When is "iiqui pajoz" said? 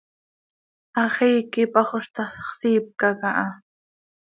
1.27-2.07